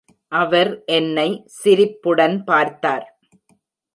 [0.31, 1.27] அவர் என்னை
[1.45, 3.05] சிரிப்புடன் பார்த்தார்.